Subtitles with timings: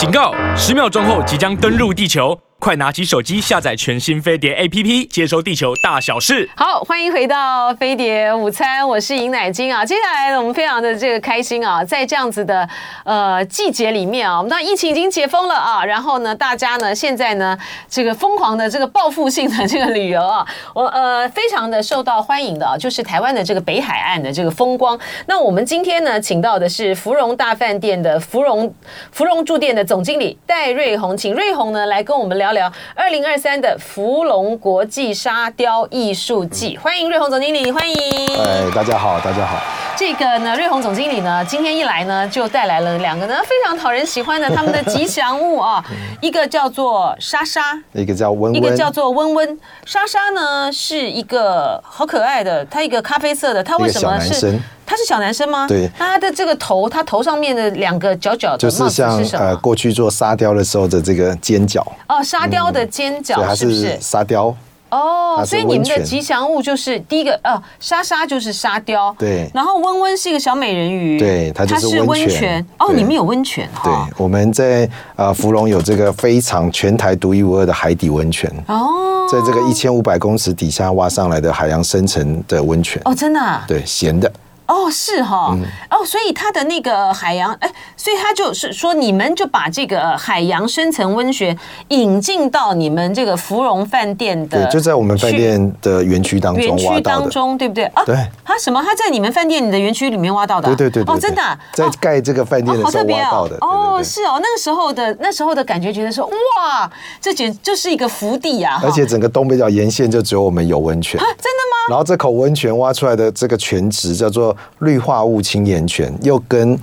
[0.00, 0.32] 警告！
[0.56, 2.34] 十秒钟后即将登陆地球。
[2.60, 6.46] 快拿起手机下载全新飞碟 APP，接收地球大小事。
[6.54, 9.82] 好，欢迎回到飞碟午餐，我是尹乃菁啊。
[9.82, 12.68] 接下来呢，我们非常的这个开心啊，在这样子的
[13.04, 17.56] 呃季节里面啊，我们当疫情已经解封了啊，然后呢，大家呢现在呢
[17.88, 25.00] 这个疯狂的这个报复性的这个旅游啊，我呃非常的受到欢迎的啊，就是台湾的这个北海岸的这个风光。
[25.24, 28.74] 那我们今天呢，请到的是芙蓉大饭店的芙蓉
[29.12, 32.49] 芙蓉住店的总经理戴瑞红，请瑞红呢来跟我们聊。
[32.52, 37.96] 聊二零二三的芙蓉国际沙雕艺术季，欢迎瑞红总经理，欢迎。
[38.44, 39.56] 哎，大家好，大家好。
[40.00, 45.84] 这个呢，瑞红总经理呢，今天一来呢，就带来了两个呢非常讨人喜欢的他们的吉祥物啊，
[46.22, 49.60] 一个叫做莎莎，一个叫温温，一个叫做温温。
[49.84, 54.58] 莎莎呢是一个好可爱的，它一个咖啡色的，它为什么是？
[54.86, 55.68] 他是小男生吗？
[55.68, 59.18] 对，他的这个头，他头上面的两个角角的帽子是什么？
[59.18, 61.86] 就是像呃，过去做沙雕的时候的这个尖角。
[62.08, 63.98] 哦，沙雕的尖角是不是？
[64.00, 64.56] 沙雕。
[64.90, 69.50] 哦，所以你们的吉祥物就是第一个，呃，莎莎就是沙雕，对。
[69.54, 72.64] 然后温温是一个小美人鱼，对，它就是温泉。
[72.78, 74.08] 哦，你们有温泉哈？
[74.08, 78.50] 对，我们在呃芙蓉有这个非常全台独一无二的海底温泉。
[78.66, 83.00] 哦，在这个一千五百公尺底下挖上来的海洋深层的温泉。
[83.04, 83.40] 哦，真的？
[83.66, 84.30] 对，咸的。
[84.70, 97.84] 哦，是哈，哦，嗯、哦，所以它的那个海洋，哎，所以他就是说，你们就把这个海洋深层温泉引进到你们这个芙蓉饭店的，对，就在我们饭店的园区当中，园区当中，对不对？
[97.86, 98.80] 啊，对，他什么？
[98.82, 100.68] 他在你们饭店的园区里面挖到的？
[100.68, 103.56] 对对对，对，哦，真的，在盖这个饭店的时候挖到的。
[103.60, 106.88] 哦，是哦，那个时候的那时候的感觉，觉得说，哇，
[107.20, 108.80] 这简就是一个福地啊！
[108.84, 111.88] 而且整个东北角沿线就只有我们有温泉，啊，真的吗？
[111.88, 116.78] 然后这口温泉挖出来的这个泉质叫做氯化物氢盐泉，又跟。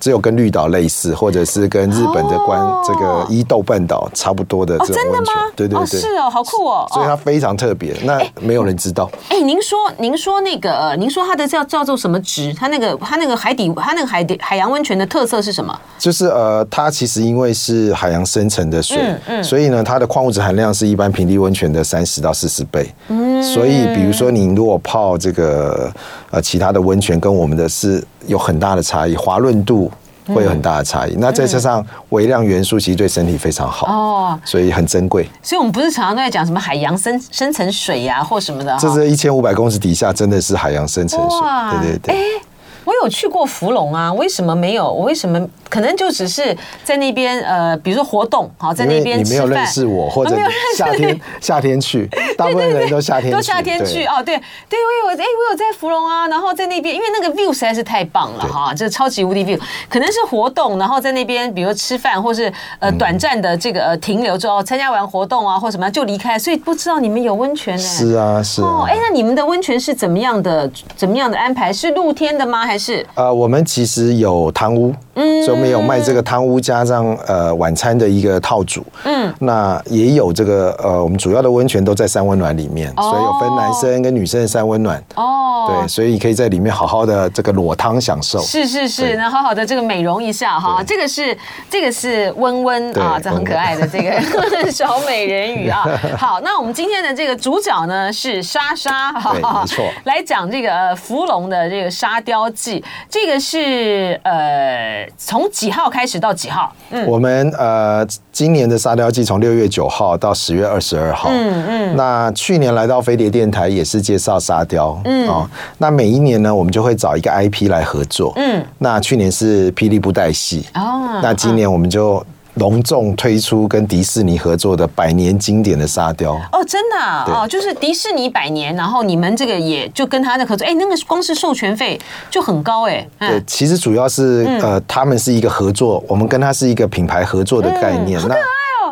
[0.00, 5.52] 只有跟绿岛类似，或者是跟日本的关这个伊豆半岛差不多的这种温泉，真的吗？
[5.54, 9.10] 对对对，是哦，好酷哦，所以它非常特别，那没有人知道。
[9.28, 12.52] 哎，您说您说那个，您说它的叫叫做什么值？
[12.54, 15.78] 它那个它那个海底它那个海底海洋温泉的特色是什么？
[15.98, 22.90] 就是呃，它其实因为是海洋深层的水嗯，所以呢，它的矿物质含量是一般平地温泉的三十到四十倍。
[23.08, 25.92] 嗯，所以比如说你如果泡这个
[26.30, 29.90] 呃其他的温泉，跟我们的是有很大的差异，滑润度。
[30.34, 35.28] 会有很大的差异，那再加上微量元素，其实对身体非常好哦，所以很珍贵。
[35.42, 38.76] 所以，我们不是常常都在讲什么海洋深深层水呀，或什么的。
[38.78, 41.38] 这是一千五百公尺底下，真的是海洋深层水。
[41.80, 42.42] 对对对。
[42.82, 44.90] 我有去过福隆啊，为什么没有？
[44.90, 49.22] 我为什么可能就只是在那边呃，比如说活动，好在那边。
[49.22, 50.34] 你没有认识我，或者
[50.74, 52.08] 夏天夏天去，
[52.40, 54.22] 大部分人都夏天都夏天去哦。
[54.24, 54.36] 对
[54.68, 59.60] 对，我有哎，我有在芙蓉啊，然后在那边，因为那个 view 实在是太棒了哈，这超级无敌 view。
[59.88, 67.82] 可能是活动，然后在那边，比如说吃饭，或是呃短暂的这个呃停留之后，参加完活动啊，或什么就离开，所以不知道你们有温泉呢。
[67.82, 68.84] 是啊，是哦。
[68.88, 70.70] 哎，那你们的温泉是怎么样的？
[70.96, 71.72] 怎么样的安排？
[71.72, 72.64] 是露天的吗？
[72.64, 73.04] 还是？
[73.14, 91.36] 呃，我们其实有汤屋，嗯，所以我们有卖这个汤屋加上呃晚餐的一个套组，嗯，那也有这个呃，我们主要的温泉都在三温暖里面，所以有分男生跟女生的三温暖，哦，对，所以你可以在里面好好的这个裸汤享受，是是是，能好好的这个美容一下哈，这个是
[91.68, 94.20] 这个是温温啊，这很可爱的这个
[94.70, 95.84] 小美人鱼啊，
[96.16, 102.84] 好，那我们今天的这个主角呢是莎莎，哈，没错，来讲这个芙蓉的这个沙雕记。
[103.08, 106.72] 这个是呃，从几号开始到几号？
[106.90, 111.30] 嗯，我们呃，今年的沙雕季从六月九号到十月二十二号。
[111.32, 111.96] 嗯嗯。
[111.96, 115.00] 那去年来到飞碟电台也是介绍沙雕。
[115.04, 115.28] 嗯。
[115.28, 115.48] 哦，
[115.78, 118.32] 那每一年呢，我们就会找一个 IP 来合作。
[118.34, 118.60] 嗯。
[118.78, 120.66] 那去年是霹雳布袋戏。
[120.74, 121.20] 哦。
[121.22, 122.20] 那今年我们就。
[122.54, 126.96] 隆重推出跟迪士尼合作的百年经典的沙雕哦，真的
[127.32, 131.98] 哦，就是迪士尼百年，然后你们这个也就跟他的合作，哎，那个光是授权费
[132.28, 133.06] 就很高哎。
[133.20, 138.20] 对，其实主要是呃，他们是一个合作，我们跟他是一个品牌合作的概念。
[138.26, 138.34] 那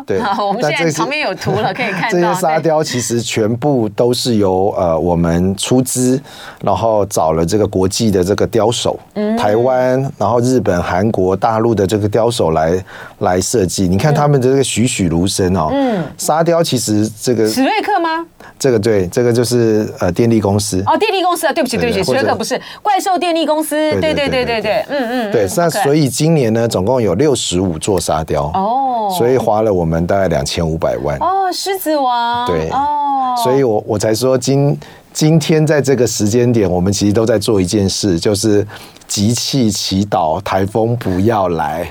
[0.09, 6.19] 对， 我们现在旁边有图了，可以看到 这些沙雕其实全部都是由呃我们出资，
[6.63, 12.83] 然后找了这个国际的这个雕手，嗯台湾，然后日本、韩国、大陆的这个雕手来
[13.19, 13.87] 来设计。
[13.87, 15.69] 你看他们的这个栩栩如生哦。
[15.71, 18.25] 嗯，沙雕其实这个史瑞克吗？
[18.59, 20.83] 这个对，这个就是呃电力公司。
[20.85, 31.17] 哦，电力公司啊，对不起对不起，这个不是怪兽电力公司，对对对对对，嗯嗯，对，那所以今年呢，总共有六十五座沙雕哦，所以花了我们大概两千五百万。
[31.19, 34.77] 哦，狮子王对哦，所以我我才说今
[35.11, 38.65] 今天在这个时间点，我们其实都在做一件事，就是
[39.07, 41.89] 集气祈祷台风不要来。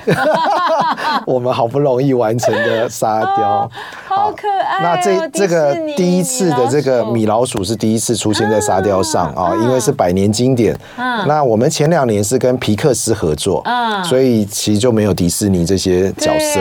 [1.25, 3.71] 我们好不容易完成的沙雕，哦、
[4.07, 4.79] 好可爱、哦。
[4.81, 10.75] 那这这个第一次的这个米老鼠是第一次出现在沙雕上啊、嗯，因为是百年经典。
[10.97, 16.59] 嗯，那我们前两年是跟皮克斯合作，嗯，所以其实就没有迪士尼这些角色。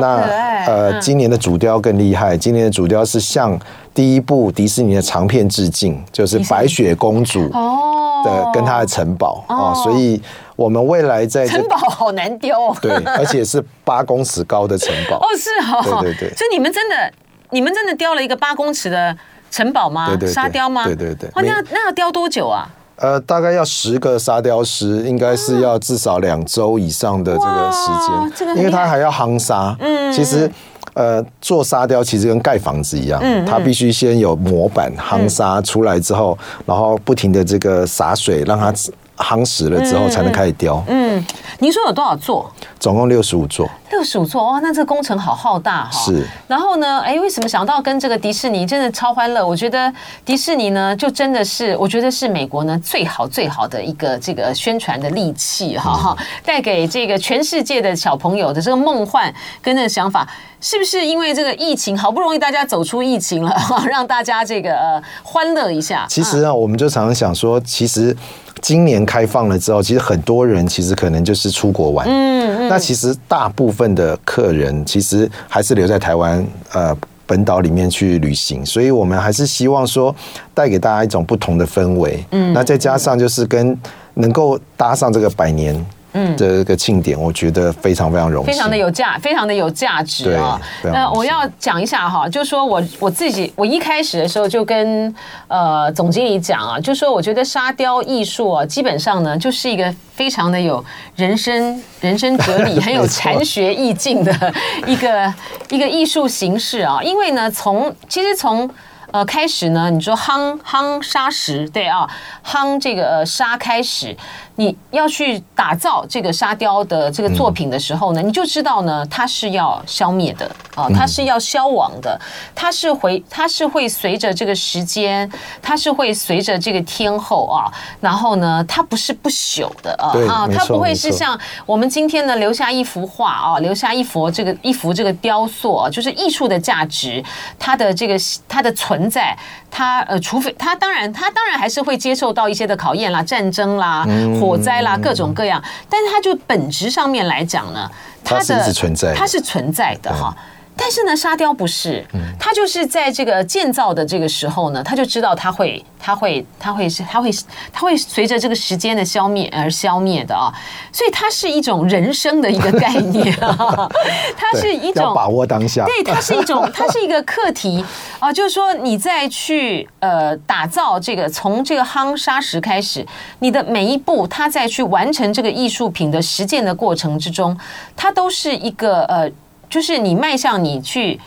[0.00, 0.26] 那
[0.66, 3.58] 呃，今年的主雕更厉害，今年的主雕是向
[3.94, 8.22] 第一部迪士尼的长片致敬，就是白雪公主哦。
[8.24, 10.20] 的跟她的城堡啊，所以。
[10.60, 15.16] 我们未来在城堡好难雕哦，对，而且是八公尺高的城堡。
[15.24, 17.10] 哦，是哦，对对对，所以你们真的，
[17.48, 19.16] 你们真的雕了一个八公尺的
[19.50, 20.08] 城堡吗？
[20.08, 20.84] 对对，沙雕吗？
[20.84, 22.68] 对对对，哦，那那要雕多久啊？
[23.00, 29.74] 呃，大概要十个沙雕师，应该是要至少两周以上的这个时间，因为它还要夯沙。
[29.80, 30.50] 嗯，其实
[30.94, 38.72] 呃，做沙雕其实跟盖房子一样，嗯，它必须先有模板夯沙出来之后，然后不停的这个洒水让它。
[39.20, 40.82] 夯实了之后才能开始雕。
[40.88, 41.24] 嗯，
[41.58, 42.50] 您说有多少座？
[42.78, 43.68] 总共六十五座。
[43.90, 45.90] 六十五座哇，那这个工程好浩大哈。
[45.90, 46.24] 是。
[46.46, 49.46] 然后呢，哎，为什么想到跟这个迪士尼真的超欢乐？
[49.46, 49.92] 我觉得
[50.24, 60.26] 迪士尼呢，就真的是我觉得是美国呢最好最好的一个这个宣传的利器哈哈，带给这个全世界的小朋友的这个梦幻跟那个想法，
[60.60, 63.54] 是不是因为这个疫情好不容易大家走出疫情了，
[63.90, 66.06] 让大家这个呃欢乐一下？
[66.08, 68.16] 其实啊，我们就常常想说，其实。
[68.60, 72.06] 今年开放了之后，其实很多人其实可能就是出国玩。
[72.06, 72.68] 嗯嗯。
[72.68, 76.96] 那其实大部分的客人其实还是留在台湾呃
[77.26, 80.14] 本岛里面去旅行，所以我们还是希望说
[80.54, 82.24] 带给大家一种不同的氛围。
[82.30, 82.52] 嗯。
[82.52, 83.76] 那再加上就是跟
[84.14, 85.74] 能够搭上这个百年。
[86.12, 90.60] 嗯，这个庆典我觉得非常非常荣幸，非常的有价，非常的有价值啊。
[90.82, 95.14] 那我要讲一下哈，就是说我我自己，我一开始的时候就跟
[95.46, 100.84] 呃总经理讲啊，就是说我觉得沙雕艺术啊，基本上呢就是一个非常的有
[101.14, 104.54] 人生人生哲理， 很有禅学意境的
[104.86, 105.34] 一个
[105.68, 106.98] 一个艺术形式啊。
[107.02, 108.68] 因为呢，从其实从
[109.12, 112.08] 呃开始呢，你说夯夯沙石，对啊，
[112.44, 114.16] 夯这个沙开始。
[114.60, 122.20] 你要去打造这个沙雕的这个作品的时候呢，你就知道呢，它是要消灭的啊，它是要消亡的，
[122.54, 125.26] 它是会，它是会随着这个时间，
[125.62, 127.72] 它是会随着这个天后啊，
[128.02, 137.24] 然后呢，它不是不朽的啊啊，它不会是像我们今天呢留下一幅画啊，留下一幅这个一幅这个雕塑啊，就是艺术的价值，
[137.58, 138.14] 它的这个
[138.46, 139.34] 它的存在，
[139.70, 144.06] 它呃，除非它当然它当然还是会接受到一些的考验啦，战争啦，
[144.38, 147.90] 火灾啦，各种各样，但是它就本质上面来讲呢，
[148.24, 150.36] 它的它是存在，它是存在的哈。
[150.80, 152.02] 但是呢，沙雕不是，
[152.38, 157.30] 它就是在这个建造的这个时候呢，他就知道它会，它会，它会是，它会，
[157.70, 160.50] 它会随着这个时间的消灭而消灭的啊。
[160.90, 163.86] 所以它是一种人生的一个概念啊，
[164.34, 167.84] 它是一种把握当下，对，它是一种， 它是一个课题
[168.18, 173.06] 啊，就是说你在去呃打造这个从这个夯沙石开始，
[173.40, 177.54] 你的每一步，它在去完成这个艺术品的实践的过程之中，
[177.94, 179.30] 它都是一个呃。
[179.70, 181.18] 就是你迈向你去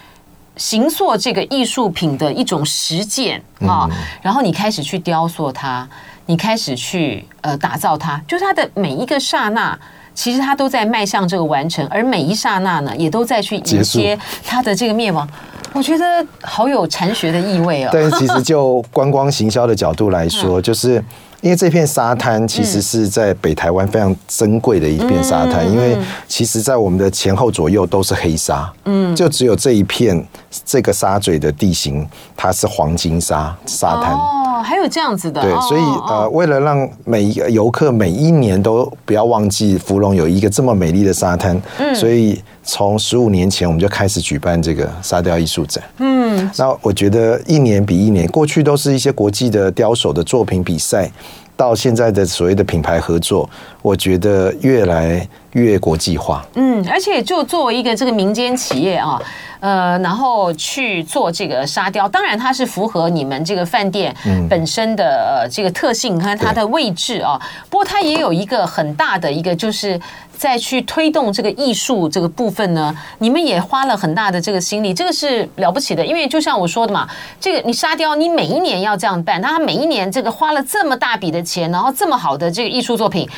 [0.57, 3.89] 行塑这个艺术品的一种实践啊，
[4.21, 5.87] 然后你开始去雕塑它，
[6.25, 9.75] 你开始去呃打造它，就是它的每一个刹那，
[10.13, 15.27] 其实它都在迈向这个完成，而每一刹那呢，也都在去迎接它的这个灭亡。
[15.71, 17.89] 我觉得好有禅学的意味哦。
[17.91, 21.03] 但是其实 就观光行销的角度来说，就是。
[21.43, 30.25] 因为这片沙滩其实是在北台湾非常珍贵的一片沙滩，因为其实在我们的前后左右都是黑沙，嗯，就只有这一片
[30.63, 32.07] 这个沙嘴的地形，
[32.37, 34.42] 它是黄金沙沙滩。
[34.63, 35.41] 哦，还有这样子的。
[35.41, 51.11] 对，所以呃，为了让每一个游客每一年都不要忘记芙蓉有一个这么美丽的沙滩，嗯，所以从十五年前我们就开始举办这个沙雕艺术展，嗯，那我觉得一年比一年，过去都是一些国际的雕手的作品比赛。
[51.55, 53.47] 到现在的所谓的品牌合作，
[53.83, 56.43] 我觉得越来越国际化。
[56.55, 59.21] 嗯，而且就作为一个这个民间企业啊，
[59.59, 64.15] 呃，然后去做这个沙雕，当然它是符合你们这个饭店
[64.49, 67.39] 本身的呃这个特性和它的位置啊。
[67.69, 70.01] 不过它也有一个很大的一个就是。
[70.35, 76.05] 在去推动这个艺术这个部分呢，你们也花了很大的这个心力，这个是了不起的。
[76.05, 77.07] 因为就像我说的嘛，
[77.39, 83.29] 这个你沙雕，你每一年要这样办，那他每一年这个花了这么大笔的钱，然后这么好的这个艺术作品，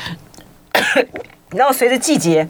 [1.50, 2.46] 然后随着季节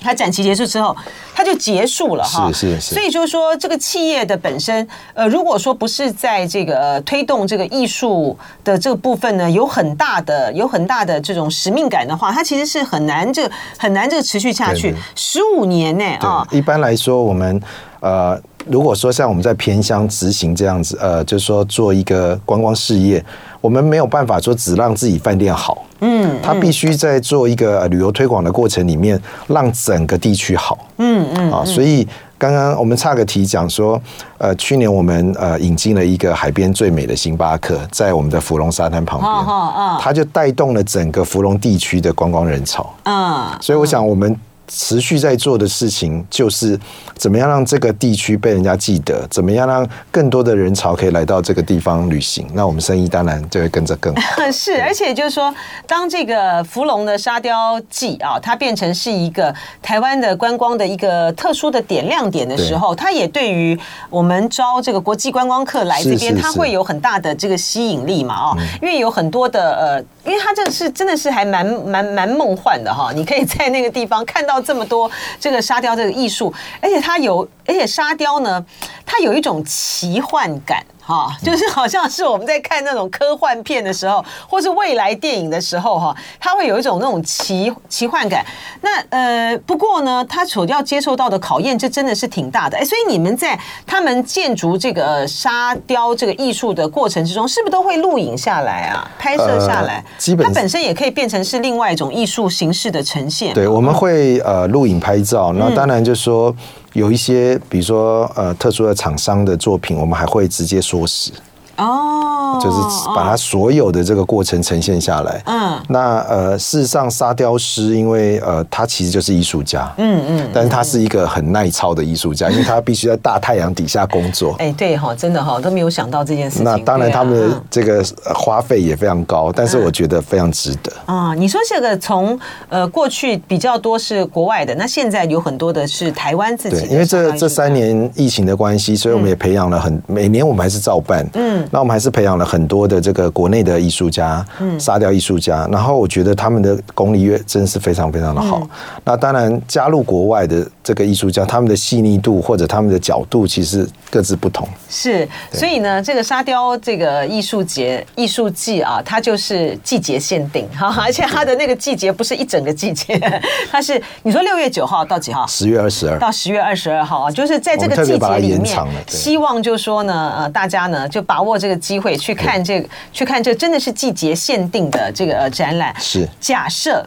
[0.00, 0.94] 它展期结束之后，
[1.34, 2.50] 它就结束了哈。
[2.52, 2.94] 是是是。
[2.94, 14.94] 所以就是说，这个企业的本身，呃，如果说不是在这个推动这个艺术的这个部分呢，有很大的、有很大的这种使命感的话，它其实是很难这个很难这个持续下去。
[15.14, 16.46] 十五年呢啊！
[16.50, 17.58] 一般来说，我们
[18.00, 23.24] 呃，如果说像我们在偏乡执行这样子，呃，就是说做一个观光事业，
[23.60, 25.84] 我们没有办法说只让自己饭店好。
[26.00, 30.78] 嗯，他必须在做一个旅游推广的过程里面，让整个地区好。
[30.98, 32.06] 嗯嗯啊，所以
[32.36, 34.00] 刚刚我们差个题讲说，
[34.38, 42.92] 呃，去年我们呃引进了一个海边最美的星巴克，在我们的芙蓉沙滩旁边，啊，它就带动了整个芙蓉地区的观光人潮。
[43.04, 44.34] 啊，所以我想我们。
[44.66, 46.78] 持续在做的事情就是
[47.16, 54.22] 怎么样让这个地区被人家记得，怎么样让更多的人潮可以来到这个地方旅行，那我们生意当然就会跟着更好。
[54.50, 55.54] 是，而且就是说，
[55.86, 63.78] 当这个芙蓉的沙雕季啊，它变成是一个台湾的观光的一个特殊的点亮点的时候，它也对于
[64.08, 68.34] 我们招这个国际观光客来这边，它会有很大的这个吸引力嘛？
[68.34, 74.53] 啊，因为有很多的呃，因为它这个是真的是还蛮蛮蛮梦幻的哈，你可以在那个地方看到。
[74.60, 78.64] 这么多这个沙雕这个艺术，而且它有，而且沙雕呢，
[79.04, 80.84] 它有一种奇幻感。
[81.06, 88.44] 哈，就是好像是我们在看那种科幻片的时候，或是未来电影的时候，哈，它会有一种那种奇奇幻感。
[88.80, 92.78] 那呃，不过呢，它所要接受到的考验，这真的是挺大的。
[92.78, 99.10] 哎，所以你们在他们建筑这个沙雕这个艺术的过程之中，是不是都会录影下来啊？
[99.18, 103.52] 拍摄下来，呃、基本它本身也可以变成是另外一种艺术形式的呈现。
[103.52, 106.50] 对，我们会呃录影拍照，那当然就是说。
[106.50, 106.56] 嗯
[106.94, 111.30] 有一些，比如说呃，特殊的厂商的作品，我们还会直接缩时。
[111.76, 112.23] 哦，
[112.60, 115.42] 就是把它所有的这个过程呈现下来。
[115.46, 119.92] 嗯，那呃，事实上沙雕师，因为呃，他其实就是艺术家。
[119.98, 124.54] 嗯嗯，但是他是一个很耐操的艺术家，因为他必须在大太阳底下工作。
[124.58, 126.64] 哎，对哈，真的哈，都没有想到这件事情。
[126.64, 130.92] 那当然，他们的这个花费也非常高，但是我觉得非常值得。
[131.06, 136.86] 啊，你说这个从呃过去比较多是国外的，那现在有很多的是台湾自己。
[136.86, 141.26] 对，因为这这三年疫情的关系，所以我们也培养了很每年我们还是照办。
[141.34, 141.66] 嗯。
[141.70, 145.68] 那我们还是培养了很多的这个国内的艺术家，嗯，沙雕艺术家。
[145.72, 148.68] 然后我觉得他们的功力也真是非常非常的好。
[149.04, 154.68] 那当然加入国外的这个艺术家，他们的细腻度或者他们的角度其实各自不同。
[154.88, 163.18] 是，所以呢，这个沙雕这个艺术节艺术季啊，它就是季节限定哈，而且它的那个季节不是一整个季节，
[163.72, 165.46] 它是你说六月九号到几号？
[165.46, 171.54] 十月二十二到十月二十二号啊，就是在这个季节里面，希望就说呢，呃，大家呢就把握。
[171.64, 175.94] 这个机会去看这个，去看这真的是季节限定的这个展览。
[175.98, 177.02] 是假设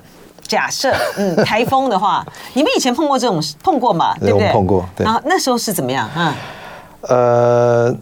[0.47, 4.15] 假设，嗯， 台风的话，你们以前碰过这种碰过吗？
[4.19, 4.51] 对不对？
[4.51, 4.87] 碰过。
[4.95, 5.03] 对。
[5.03, 6.09] 然后那时候是怎么样？
[6.15, 6.33] 嗯，
[7.01, 7.95] 呃。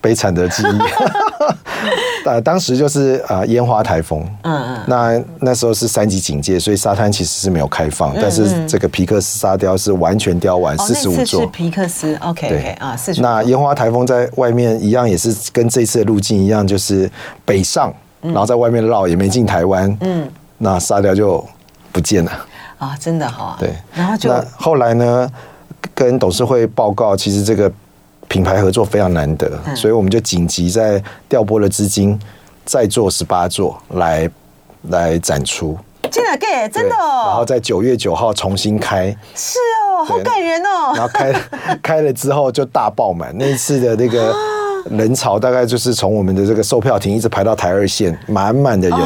[0.00, 13.22] 悲惨的记忆，呃， 当时就是啊，烟花台风，嗯嗯，那那时候是三级警戒，所以沙滩其实是没有开放，但是这个皮克斯沙雕是完全雕完四十五座，是皮克斯，OK，对啊，四十五。
[13.22, 17.10] 那烟花台风在外面一样，也是跟这次的路径一样，就是
[17.46, 21.44] 北上，然后在外面绕，也没进台湾，嗯，那沙雕就
[21.92, 22.32] 不见了
[22.78, 25.30] 啊，真的哈，对，然后就后来呢，
[25.94, 27.70] 跟董事会报告，其实这个。
[28.26, 32.18] 品牌合作非常难得，所以我们就紧急在调拨了资金，
[32.64, 34.28] 再做十八座来
[34.88, 35.78] 来展出。
[36.10, 37.24] 真的，给真的哦。
[37.26, 39.14] 然后在九月九号重新开。
[39.36, 40.94] 是哦，好感人哦。
[40.96, 41.32] 然后开
[41.82, 44.34] 开了之后就大爆满，那一次的那个
[44.90, 48.98] 人潮大概就是从我们的这个售票亭一直排到台二线，满满的人。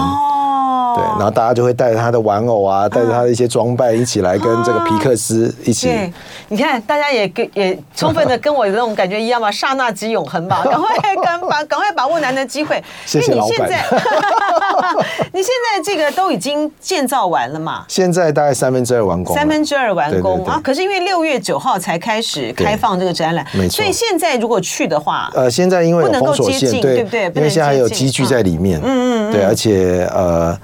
[0.98, 5.86] 对，然后大家就会带着他的玩偶啊，带着他的一些装扮一起来跟这个皮克斯一起。
[5.88, 6.12] 对，
[6.48, 12.82] 你看，大家也跟也充分的跟我的那种感觉一样嘛，刹那即永恒吧， 赶快赶把赶快把握难得机会。
[13.06, 13.84] 谢谢你现在，
[15.32, 17.84] 你现在这个都已经建造完了嘛？
[17.88, 19.34] 现在大概三分之二完工。
[19.34, 20.60] 三分之二完工啊！
[20.62, 23.76] 可是因为六月九号才开始开放这个展览，没错。
[23.76, 27.24] 所以现在如果去的话，呃，现在因为有封锁线，对不对？
[27.34, 30.58] 因为现在还有积聚在里面，嗯嗯，对，而且呃。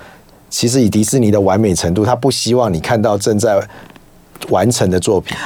[0.49, 3.61] 其实以迪士尼的完美程度，他不希望你看到正在
[4.51, 5.37] 完成的作品。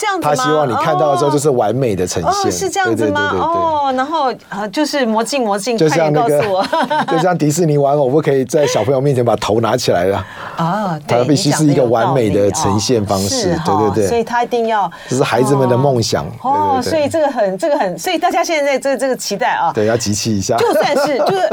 [0.00, 0.34] 这样子吗？
[0.34, 2.32] 他希望你看到的时候就是完美的呈现。
[2.32, 3.32] 哦，是这样子吗？
[3.34, 6.66] 哦，然后呃，就是魔镜魔镜，快点告诉我，
[7.06, 10.24] 就像 迪士尼玩偶不可以在小朋友面前把头拿起来了
[10.56, 13.54] 啊，它必须是一个完美的呈现方式。
[13.66, 16.24] 对对对，所以他一定要，这是孩子们的梦想。
[16.42, 20.56] 哦，所以这个很这个很，所以大家现在这这个期待啊，对，要集气一下。
[20.56, 21.48] 就算是 就是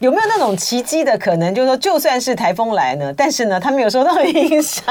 [0.00, 4.82] 有没有那种奇迹的可能，就是说就算是台风来呢，但是呢，他没有受到影响。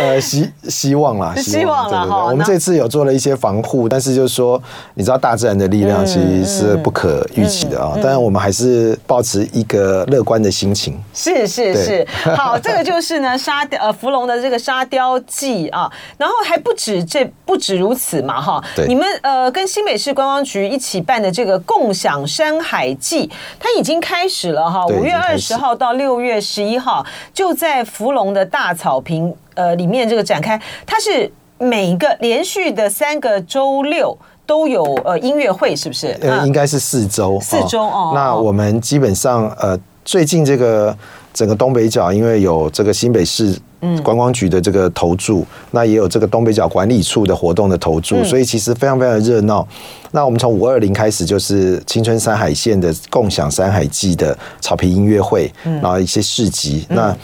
[0.00, 2.24] 呃，希希望啦，希望啦哈。
[2.26, 4.60] 我们这次有做了一些防护，但是就是说，
[4.94, 7.92] 你知道大自然的力量其实是不可预期的啊。
[8.02, 11.00] 但是我们还是保持一个乐观的心情。
[11.12, 18.62] 是是是，好，这个就是呢沙雕呃芙蓉的这个沙雕季啊，然后还不止这不止如此嘛哈。
[18.88, 29.34] 你们呃跟新北市观光局一起办的这个共享山海季，它已经开始了哈，五月二十号到六月十一号就在芙蓉的大草坪。
[29.54, 36.16] 呃，里面这个展开，它是每个连续的三个周六都有呃音乐会，是不是？
[36.20, 38.12] 呃，应该是四周，四周哦。
[38.14, 40.96] 那我们基本上呃，最近这个
[41.32, 43.58] 整个东北角，因为有这个新北市。
[44.02, 49.68] 观光局的这个投注，那也有这个东北角管理处的活动的投注，所以其实非常非常的热闹。
[50.12, 56.86] 那我们从五二零开始，就是青春山海线的共享山海季的草坪音乐会，然后一些市集。
[56.88, 57.14] 那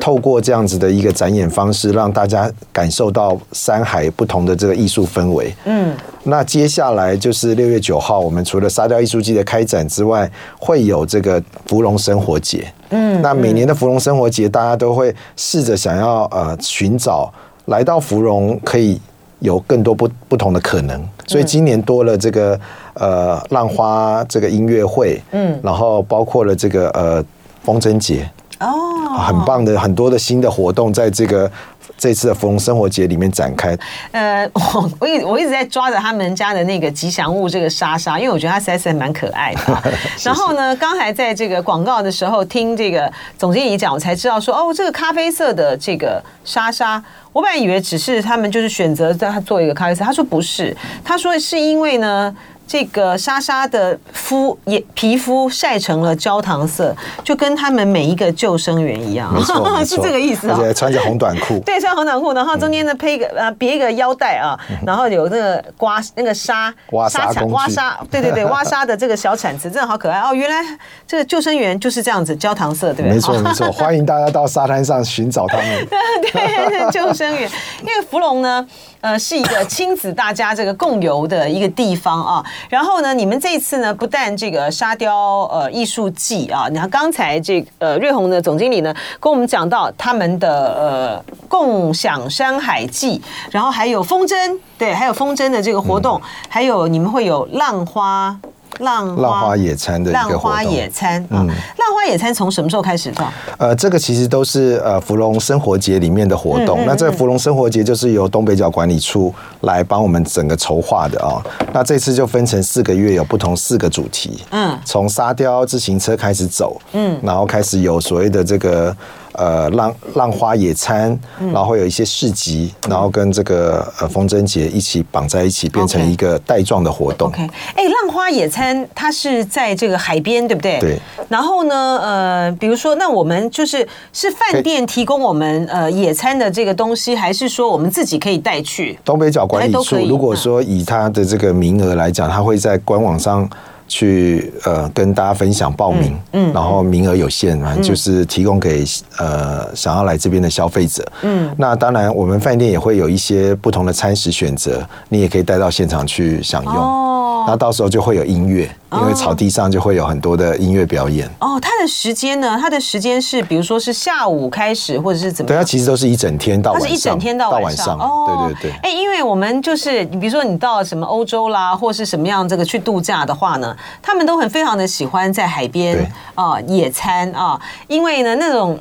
[0.00, 5.54] 透过这样子的一个展演方式，让大家感受到山海不同的这个艺术氛围。
[5.66, 10.28] 嗯，那接下来就是六月九号，我们除了沙雕艺术季的开展之外，
[10.58, 12.72] 会有这个芙蓉生活节。
[12.88, 17.32] 嗯，那每年的芙蓉生活节，大家都会试着想要呃寻找
[17.66, 19.00] 来到芙蓉可以
[19.40, 22.58] 有更多不不同的可能，所以今年多了这个
[22.94, 27.24] 呃浪花这个音乐会，嗯，然后包括了这个呃
[27.62, 28.28] 风筝节，
[28.58, 31.50] 哦，很棒的很多的新的活动在这个。
[31.98, 33.76] 这次的福隆生活节里面展开，
[34.12, 39.82] 呃，我我一我一直在抓着他们家的那个吉祥物这个莎莎，因为我觉得它实在是蛮可爱的。
[40.24, 47.02] 然后呢，刚才在这个广告的时候听这个总经理讲，我才知道说，哦，这个咖啡色的这个莎莎，
[47.34, 50.74] 我本来以为只是他们就是选择在他做一个咖啡色，他说不是，
[51.04, 52.34] 他说是因为呢。
[52.70, 59.34] 这个莎莎的肤也皮肤晒成了焦糖色，就跟他们每一个救生员一样，
[59.84, 60.56] 是这个意思啊。
[60.56, 70.32] 而且穿着红短裤， 对，穿红短裤，然后中间呢配一个呃别一个腰带啊，然后有那个刮那个沙挖沙工具，挖沙，对对对，挖沙 的这个小铲子，真的好可爱哦。
[70.32, 73.14] 原来这个救生员就是这样子，焦糖色，对不对？
[73.14, 75.88] 没错没错，欢迎大家到沙滩上寻找他们。
[76.32, 77.50] 对，救生员，
[77.80, 78.64] 因为福隆呢。
[79.02, 82.44] 呃，是一个亲子大家这个共游的一个地方啊。
[82.68, 93.20] 然后呢，你们这次呢，不但这个沙雕呃艺术季啊，你看刚才这个呃瑞虹的总经理呢，跟我们讲到他们的呃共享山海季，
[93.50, 98.38] 然后还有风筝，对，还有风筝的这个活动，嗯、还有你们会有浪花。
[98.78, 103.24] 浪花，浪花野餐的一个浪花野餐，嗯，浪花野餐从什么时候开始的？
[103.58, 106.78] 呃，这个其实都是呃芙蓉生活节里面的活动。
[106.78, 111.42] 嗯嗯嗯，那这个芙蓉生活节就是由东北角管理处来帮我们整个筹划的啊。
[111.72, 114.42] 那这次就分成四个月，有不同四个主题。
[114.50, 118.96] 嗯，从沙雕自行车开始走，嗯，然后开始有所谓的这个。
[119.40, 127.28] 呃，浪浪花野餐，然后会有一些市集，嗯、然后跟这个呃风筝节一起绑在一起，变成一个带状的活动。
[127.28, 127.40] OK，
[127.74, 130.78] 哎、欸，浪花野餐它是在这个海边，对不对？
[130.78, 130.98] 对。
[131.30, 138.98] 然后呢，呃，比如说，那我们就是是饭店提供我们呃野餐的这个东西，还是说我们自己可以带去？
[139.02, 143.48] 东北角管理处如果说以他的这个名额来讲，他会在官网上。
[143.90, 148.84] 去呃跟大家分享报名，嗯，然后名额有限嘛，就是提供给
[149.18, 158.70] 呃想要来这边的消费者，嗯，那当然我们饭店也会有一些不同的餐食选择，你也可以带到现场去享用，哦，那到时候就会有音乐。
[158.92, 161.58] 因为草地上就会有很多的音乐表演哦。
[161.60, 162.58] 它的时间呢？
[162.60, 165.58] 它的时间是，比如说是下午开始，或者是怎么样？
[165.58, 167.98] 对，它其实都是一整天到晚上，它是一整天到晚上。
[167.98, 168.76] 哦，对对对。
[168.82, 178.78] 哎，因为我们就是，你比如说你到什么欧洲啦，或是什么样这个去度假的话呢，他们都很非常的喜欢在海边啊野餐啊，因为呢那种。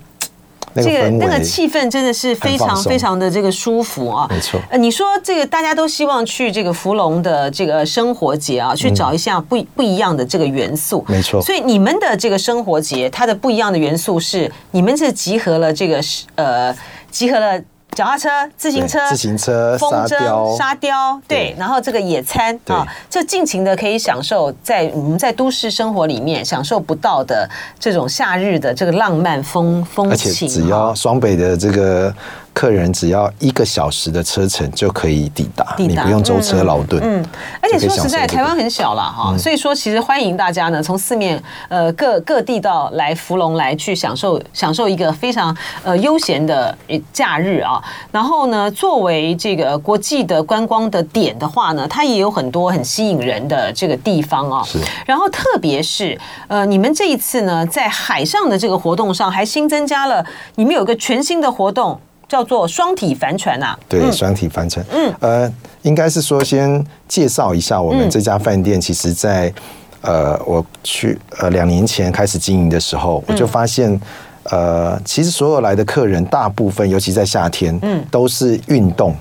[0.81, 4.59] 这个那个气氛真的是非常非常的这个舒服啊，没错。
[4.69, 11.41] 呃，你说这个大家都希望去这个福隆的这个生活节啊，去找一下不不一样的这个元素，没错。
[11.41, 16.01] 所以你们的这个生活节，它的不一样的元素是，你们是集合了这个
[16.35, 16.75] 呃，
[17.11, 17.61] 集合了。
[17.91, 27.49] 脚踏车、自行车、自行车、风筝、沙雕，对，对，然后这个野餐啊，就尽情的可以享受在我们在都市生活里面享受不到的
[27.79, 32.13] 这种夏日的这个浪漫风风情，而且只要双北的这个。
[32.59, 36.99] 客人只要一个小时的车程就可以抵达，你不用舟车劳顿。
[37.01, 37.25] 嗯，
[37.61, 46.77] 而且说实在，台湾很小了哈，所以说其实欢迎大家呢从四面呃各各地到来福隆来去享受享受一个非常呃悠闲的
[47.13, 47.81] 假日啊。
[48.11, 54.61] 然后呢，作为这个国际的观光的点的话呢，它也有很多很吸引人的这个地方啊。
[54.65, 54.77] 是。
[55.05, 56.19] 然后特别是
[56.49, 61.97] 呃，你们这一次呢在海上的这个活动上还新增加了，你们有个全新的活动。
[62.29, 63.77] 叫做双体帆船啊。
[63.89, 64.85] 对，双体帆船。
[64.91, 68.79] 嗯，呃，应该是说先介绍一下我们这家饭店。
[68.79, 69.53] 其实在，在
[70.01, 73.99] 呃，我去呃两年前开始经营的时候，我就发现，
[74.43, 79.13] 呃，其实所有来的客人，大部分尤其在夏天，嗯，都是运动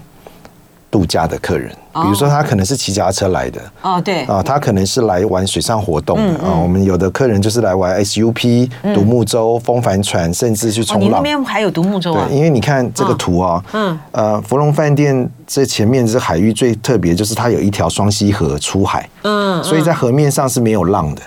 [0.90, 1.74] 度假的客人。
[2.02, 6.58] 比如说，他可能是骑脚踏车来的哦，对啊，他可能是来玩水上活动的啊。
[6.60, 11.04] 我们有的客人就是来玩 SUP、独木舟、风帆船，甚至去冲浪。
[11.04, 12.26] 你那边还有独木舟啊？
[12.28, 21.22] 对，因为你看这个图啊，嗯，呃，福隆饭店这前面这海域最特别，就是它有一条双溪河出海，嗯，所以在河面上是没有浪的，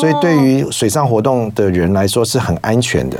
[0.00, 3.16] 所以对于水上活动的人来说是很安全的。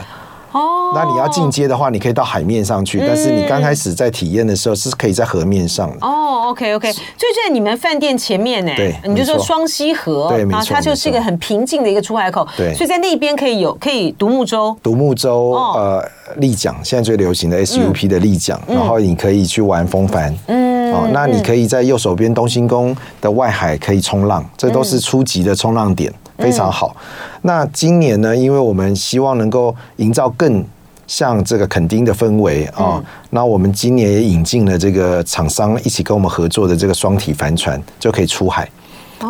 [0.57, 6.07] 哦，那你要进阶的话，你可以到海面上去，但是你刚开始在体验的时候是可以在河面上的。
[6.07, 16.03] 哦，OK OK，就在你们饭店前面呢，对，你就说双溪河，对，没错，它就是一个很平静的一个出海口，对，所以在那边可以有可以独木舟，独木舟，呃，
[16.37, 26.97] 立桨，现在最流行的 SUP 的立桨，然后你可以去玩风帆，嗯，哦，那你可以在右手边东兴宫的外海可以冲浪，这都是初级的冲浪点，非常好。
[27.47, 30.65] 那今年呢，因为我们希望能够营造更
[31.07, 38.69] 像这个垦丁的氛围啊，那我们今年也引进了这个厂商一起跟我们合作的这个双体帆船，就可以出海。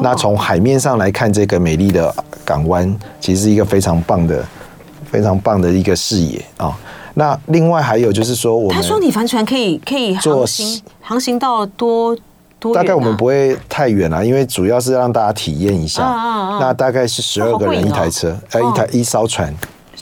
[0.02, 4.42] 那从海面上来看，这个美丽的港湾，其实是一个非常棒的、
[5.04, 6.74] 非常棒的一个视野啊。
[7.12, 12.16] 那另外还有就是说，我们它双体帆船可以可以航行航行到多
[12.74, 16.02] 大概我们不会太远了，因为主要是让大家体验一下。
[16.60, 19.54] 那大概是十二个人一台车，呃，一台一艘船。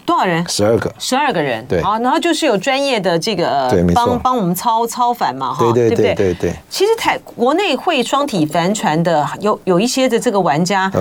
[0.07, 0.45] 多少人？
[0.47, 1.65] 十二个，十二个人。
[1.67, 6.53] 对，好，然后就是有专业的这个对，帮帮我们操操帆嘛，哈，对对对对。
[6.69, 10.93] 其实台国内会双体帆船的有有一些的这个玩家，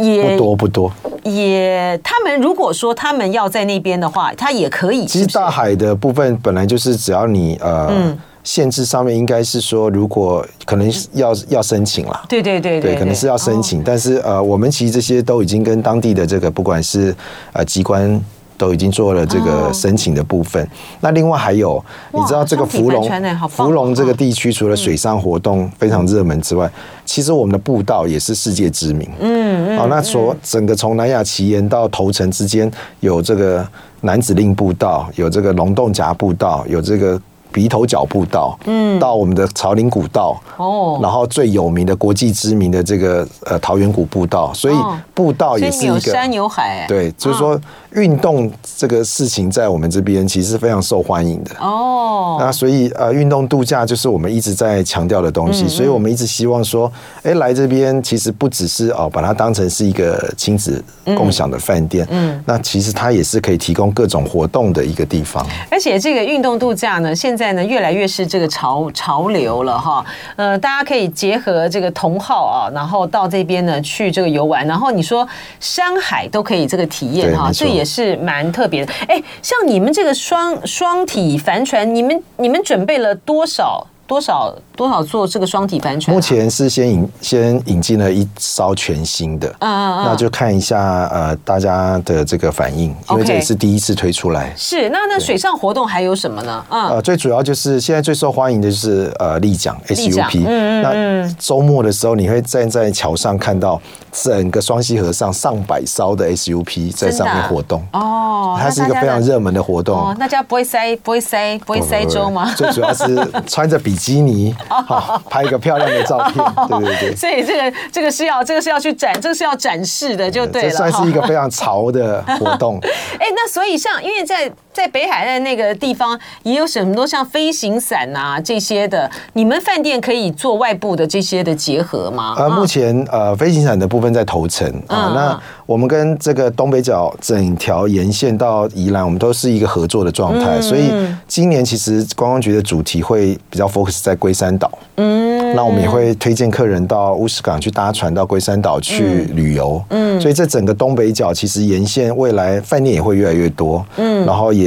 [0.00, 0.90] 也不多不多。
[1.24, 5.04] 也他们如果说他们要在那边的话，他也可以。
[5.04, 13.82] 其实大海的部分本来就是只要你呃限制上面应该是说，如果可能要要申请了，对对对对，可能是要申请。
[13.82, 17.14] 但是呃，我们其实这些都已经跟当地的这个不管是
[17.52, 18.22] 呃机关。
[18.58, 20.68] 都已经做了这个申请的部分。
[21.00, 23.10] 那另外还有，你知道这个芙蓉
[23.48, 26.70] 芙蓉这个地区除了水上活动非常热门之外，
[27.04, 29.10] 其实我们的步道也是世界知名。
[29.18, 33.66] 嗯，好，那所整个从南亚奇岩到头城之间有这个
[34.02, 37.20] 南子令步道，有这个龙洞夹步道，有这个。
[37.52, 44.74] 鼻头角步道，嗯，到我们的朝林古道，哦，然后最有名的国际知名的这个呃桃源谷步道，所以
[45.14, 47.60] 步道也是一个有山有海，对，就是说
[47.92, 51.50] 运动这个事情在我们这边其实是非常受欢迎的。
[51.60, 52.38] 哦。
[52.40, 56.90] 那所以呃，运动度假就是我们一直在强调的东西，所以我们一直希望说，
[57.22, 65.46] 哎，来这边其实不只是哦把它当成是一个亲子共享的饭店，嗯，那其实它也是可以提供各种活动的一个地方。
[65.70, 67.41] 而且这个运动度假呢，现在。
[67.42, 70.06] 现在呢，越来越是这个潮潮流了哈。
[70.36, 74.64] 呃，大家可以结合这个同号啊，然后到这边呢去这个游玩。
[74.64, 75.28] 然后你说
[75.58, 78.92] 山海都可以这个体验哈，这也是蛮特别的。
[79.08, 83.84] 哎，像你们这个双双体帆船，你们你们准备了多少？
[84.04, 86.12] 多少多少座这个双体帆船？
[86.12, 94.52] 目前是先引先引进了一艘全新的，嗯嗯嗯，那就看一下呃大家的这个反应，因为这也是第一次推出来。
[94.56, 96.64] 是，那那水上活动还有什么呢？
[96.68, 109.96] 嗯，呃，最主要就是现在最受欢迎的就是呃立桨 SUP，嗯嗯，那周末的时候你会站在桥上看到整个双溪河上上百艘的 SUP 在上面活动哦，它是一个非常热门的活动。
[109.96, 112.52] 哦，大家不会塞不会塞不会塞舟吗？
[112.58, 113.16] 最主要是
[113.46, 114.54] 穿着比基尼，
[114.86, 117.16] 好拍一个漂亮的照片， 对对对。
[117.16, 120.70] 所以这个这个是要这个是要去展，这个是要展示的，就对了。
[120.70, 122.78] 这算是一个非常潮的活动。
[123.18, 132.34] 哎，那所以像因为在在北海岸那个地方，也有很多像飞行伞啊这些的，你们饭店可以做外部的这些的结合吗？
[132.38, 140.90] 呃，目前呃飞行伞的部分在头城啊，那我们跟这个东北角整条沿线到宜兰，我们都是一个合作的状态，所以
[141.28, 154.61] 今年其实观光局的主题会比较 focus 在龟山岛，嗯，那我们也会推荐客人到乌石港去搭船到龟山岛去旅游，嗯，所以这整个东北角其实沿线未来饭店也会越来越多，嗯，然后也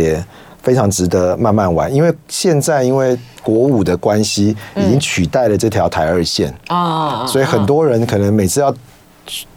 [0.61, 8.73] 非常值得慢慢玩，因为现在因为国五的关系已经取代了这条台二线啊，所以很多人可能每次要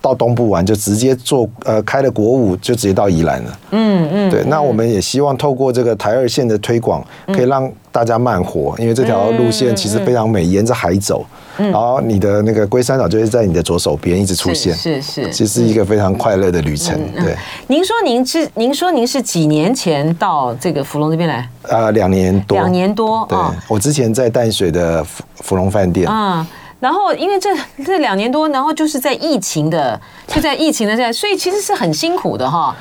[0.01, 11.25] 到东部玩就直接坐呃开了国五就直接到宜兰了，嗯嗯，对，那我们也希望透过这个台二线的推广，可以让大家慢活，因为这条路线其实非常美，沿着海走，
[11.59, 16.99] 然后你的那个龟山岛就会在你的左手边一直出现，是是，其实是一个非常快乐的旅程。
[17.17, 21.49] 对，您说您是您说您是几年前到这个芙蓉这边来？
[21.63, 23.27] 呃，两年多，两年多。
[23.29, 26.47] 对，我之前在淡水的芙芙蓉饭店啊。
[26.81, 27.51] 然后，因为这
[27.85, 32.73] 这两年多，然后就是在疫情的，就在疫情的在，所以其实是很辛苦的哈。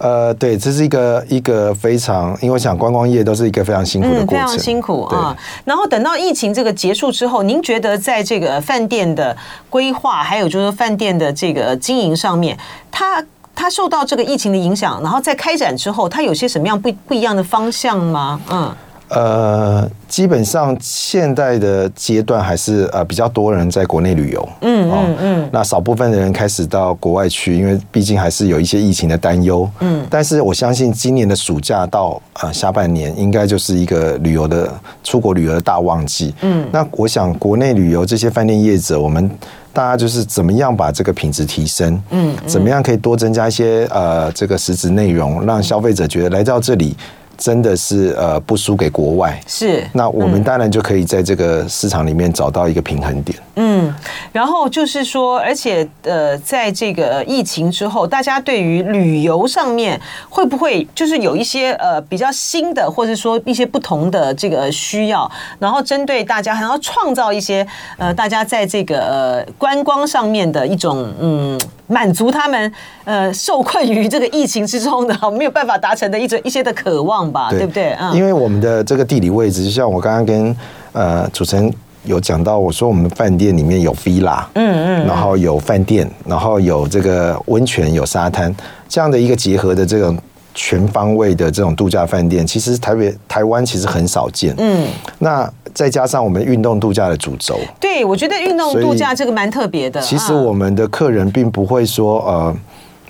[0.00, 5.36] 呃，对，这是一个一个非常，因为我想观光业都是一个非常辛苦的过程，嗯、非常辛苦啊。
[5.64, 9.36] 然后等到疫情这个结束之后，您觉得在这个饭店的
[9.68, 12.58] 规划，还有就是饭店的这个经营上面，
[12.90, 13.22] 它
[13.54, 18.40] 它受到这个疫情的影响，然后在开展之后，它有些什么样不不一样的方向吗？
[18.50, 18.74] 嗯。
[19.10, 39.28] 呃，基本上现在的阶段还是呃比较多人在国内旅游，嗯嗯嗯，那少部分的人开始到国外去，因为毕竟还是有一些疫情的担忧，嗯，但是我相信今年的暑假到呃下半年应该就是一个旅游的出国旅游的大旺季，嗯，那我想国内旅游这些饭店业者，我们
[39.72, 46.96] 大家就是怎么样把这个品质提升，嗯，怎么样可以多增加一些呃这个实质内容，让消费者觉得来到这里。
[47.40, 49.82] 真的是呃不输给国外，是。
[49.94, 53.38] 那我们当然就可以在这个市场里面找到一个平衡点。
[53.56, 53.92] 嗯，
[54.30, 59.98] 然后就是说，而且呃，在这个疫情之后，大家对于旅游上面
[60.28, 71.58] 会不会就是有一些呃比较新的，或者说一些不同的这个需要，然后针对大家还要创造一些呃大家在这个呃观光上面的一种嗯。
[71.90, 72.72] 满足他们
[73.04, 77.96] 呃受困于这个疫情之中的没有办法达成的一种一些的渴望吧，对，对不对？
[78.00, 80.56] 嗯，因为我们的这个地理位置，就像我刚刚跟
[80.92, 81.72] 呃主持人
[82.04, 88.54] 有讲到，我说我们饭店里面有 villa，嗯嗯，然后有饭店，然后有这个温泉，有沙滩，
[88.88, 90.16] 这样的一个结合的这种。
[90.52, 94.52] 全方位的这种度假饭店，其实台北、台湾其实很少见。
[94.58, 94.84] 嗯，
[95.20, 100.00] 那再加上我们运动度假的主轴，对，我觉得运动度假这个蛮特别的。
[100.00, 102.56] 其实我们的客人并不会说呃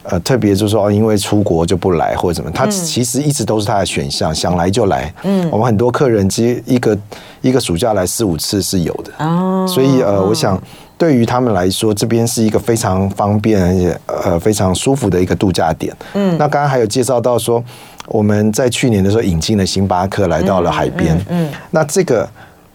[0.02, 5.12] 呃特别就是说哦，因为出国就不来或者怎么，他其实一直都是他的选项，想来就来。
[5.22, 6.98] 嗯，我们很多客人其实一个
[7.40, 9.24] 一个暑假来四五次是有的。
[9.24, 10.60] 哦，所以呃，我想。
[11.00, 15.96] 对于他们来说，这边是一个非常方便而且呃非常舒服的一个度假点。
[16.12, 17.64] 嗯，那刚刚还有介绍到说，
[18.08, 21.16] 我们在去年的时候引进了星巴克来到了海边。
[21.30, 22.28] 嗯，嗯，嗯，那这个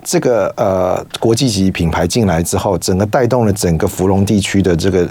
[0.06, 5.06] 这个呃国际级品牌进来之后，整个带动了整个芙蓉地区的这个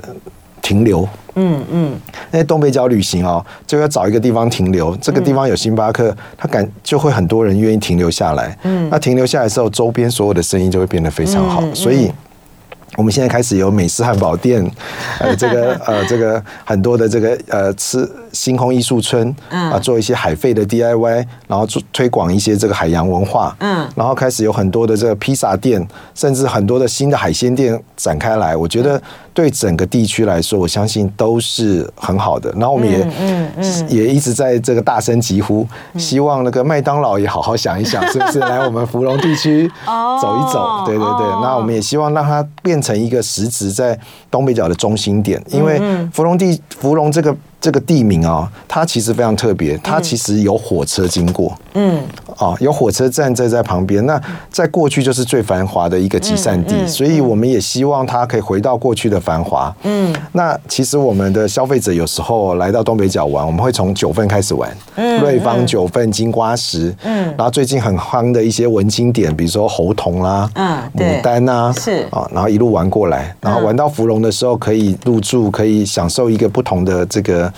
[0.62, 1.06] 停留。
[1.34, 1.92] 嗯嗯，
[2.30, 8.56] 那东北角旅行哦，就要找一个地方停留，这个地方有星巴克，他感就会很多人愿意停留下来。
[8.62, 12.10] 嗯，那停留下来之后，周边所有的生意就会变得非常好，所以。
[12.96, 14.64] 我们现在开始有美式汉堡店，
[15.18, 29.00] 呃，这个 呃，这个很多的这个呃，吃星空艺术村，啊，做一些海费的 DIY，然后做推广一些这个海洋文化，嗯，然后开始有很多的这个披萨店，甚至很多的新的海鲜店展开来，我觉得。
[29.34, 32.50] 对整个地区来说，我相信都是很好的。
[32.52, 35.66] 然后我们也嗯嗯也一直在这个大声疾呼，
[35.98, 39.68] 希望那个麦当劳也好好想一想， 是不是来我们芙蓉地区
[40.22, 40.84] 走一走？
[40.86, 41.26] 对对对。
[41.42, 43.98] 那我们也希望让它变成一个实质在
[44.30, 45.80] 东北角的中心点，因为
[46.12, 47.36] 芙蓉地芙蓉这个。
[47.64, 51.98] 这个地名啊，它其实非常特别，它其实有火车经过，嗯，
[52.36, 54.04] 啊，有火车站在在旁边。
[54.04, 59.74] 那在过去就是最繁华的一个集散地，所以我们也希望它可以回到过去的繁华。
[59.84, 77.50] 嗯，那其实我们的消费者有时候来到东北角玩，我们会从九份开始玩，嗯，瑞芳、九份、金瓜石，嗯，然后最近很夯的一些文青点，比如说猴硐啦，嗯，牡丹啊，是啊，然后一路玩过来，然后玩到芙蓉的时候可以入住，可以享受一个不同的这个。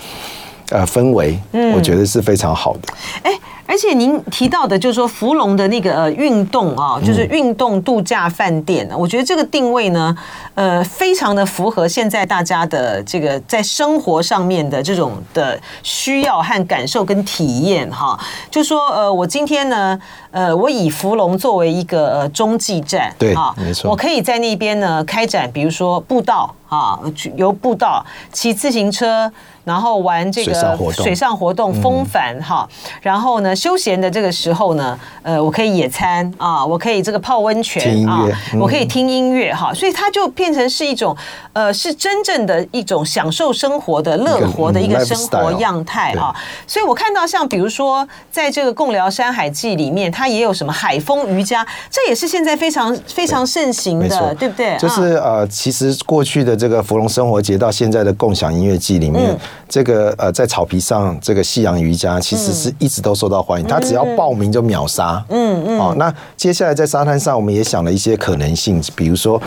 [0.69, 1.39] 呃，氛围，
[1.73, 2.93] 我觉得是非常好的。
[3.23, 10.13] 哎、嗯，而且您提到的，就是说芙蓉的那个呃运动啊，就是运动度假饭店，嗯、我觉得这个定位呢，
[10.55, 18.19] 呃，非常的符合现在大家的这个在生活上面的这种的需要和感受跟体验哈。
[18.51, 19.97] 就说呃，我今天呢，
[20.31, 26.99] 呃，我以芙蓉作为一个呃中继站，对啊，没错，我可以在那边呢开展，比如说步道啊，
[27.37, 29.31] 游步道，骑自行车。
[29.67, 30.53] 然后玩这个
[30.93, 32.65] 水上活动，风帆哈。
[33.01, 38.25] 然后呢，休闲的这个时候呢，呃，我可以野餐啊，我可以这个泡温泉啊，
[38.57, 39.73] 我可以听音乐哈。
[39.73, 41.13] 所以它就变成是一种
[41.51, 46.33] 呃，是真正的一种享受生活的乐活的一个生活样态啊。
[46.65, 54.77] 所以我看到像比如说，在这个共聊山海记里面，它也有什么海风瑜伽，这也是现在非常非常盛行的，对不对？
[54.77, 59.37] 就是呃，其实过去的这个芙蓉生活节到现在的共享音乐季里面。
[59.69, 65.23] 这个呃，在草皮上这个夕阳瑜伽，其实是一直都受到欢迎，他只要报名就秒杀。
[65.29, 65.79] 嗯嗯。
[65.79, 69.41] 哦，那接下来在沙滩上，我们也想了一些可能性，比如说，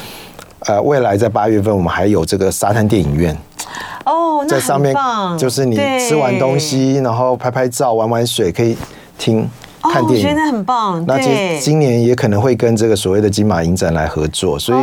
[0.60, 3.36] 呃，未来在八月份，我们还有这个沙滩电影院。
[4.04, 4.94] 哦，在上面
[5.38, 8.76] 就是你吃完东西，然后拍拍照、玩玩水，可以
[9.18, 9.48] 听
[9.82, 11.04] 看电影，真的很棒。
[11.06, 14.78] 那今今年也可能会跟这个所谓的金马影展来合作，所以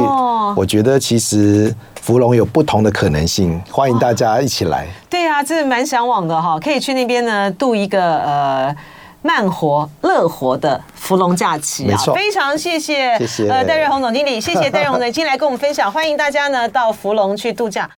[0.55, 1.73] 我觉得其实
[2.07, 4.87] 福隆有不同的可能性，欢迎大家一起来。
[5.09, 8.73] 对啊，这蛮向往的哈，可以去那边呢度一个呃。
[9.23, 17.89] 慢活乐活的福隆假期啊，非常谢谢，谢谢呃戴瑞红总经理，谢谢戴瑞红总经理来跟我们分享，欢迎大家呢到福隆去度假。